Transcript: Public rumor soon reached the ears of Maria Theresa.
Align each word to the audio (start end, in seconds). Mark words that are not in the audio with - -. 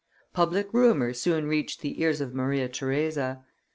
Public 0.33 0.73
rumor 0.73 1.13
soon 1.13 1.45
reached 1.45 1.81
the 1.81 2.01
ears 2.01 2.21
of 2.21 2.33
Maria 2.33 2.67
Theresa. 2.67 3.43